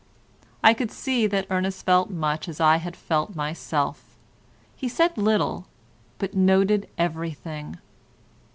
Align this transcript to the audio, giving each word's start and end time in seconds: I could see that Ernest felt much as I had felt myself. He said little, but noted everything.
I 0.63 0.73
could 0.73 0.89
see 0.89 1.27
that 1.27 1.45
Ernest 1.51 1.85
felt 1.85 2.09
much 2.09 2.49
as 2.49 2.59
I 2.59 2.77
had 2.77 2.95
felt 2.95 3.35
myself. 3.35 4.03
He 4.75 4.89
said 4.89 5.15
little, 5.15 5.67
but 6.17 6.33
noted 6.33 6.89
everything. 6.97 7.77